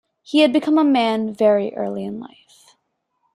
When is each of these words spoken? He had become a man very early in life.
He 0.23 0.39
had 0.39 0.51
become 0.51 0.79
a 0.79 0.83
man 0.83 1.31
very 1.31 1.75
early 1.75 2.03
in 2.05 2.19
life. 2.19 2.75